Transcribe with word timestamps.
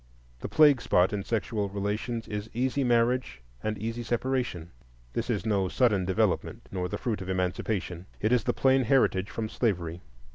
The 0.39 0.49
plague 0.49 0.81
spot 0.81 1.13
in 1.13 1.23
sexual 1.23 1.69
relations 1.69 2.27
is 2.27 2.49
easy 2.55 2.83
marriage 2.83 3.43
and 3.61 3.77
easy 3.77 4.01
separation. 4.01 4.71
This 5.13 5.29
is 5.29 5.45
no 5.45 5.67
sudden 5.67 6.05
development, 6.05 6.67
nor 6.71 6.89
the 6.89 6.97
fruit 6.97 7.21
of 7.21 7.29
Emancipation. 7.29 8.07
It 8.19 8.31
is 8.31 8.45
the 8.45 8.51
plain 8.51 8.85
heritage 8.85 9.29
from 9.29 9.47
slavery. 9.47 10.01